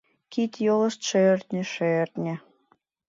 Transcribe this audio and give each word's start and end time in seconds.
Кид-йолышт— 0.31 0.99
шӧртньӧ, 1.09 1.61
шӧртньӧ... 1.73 2.35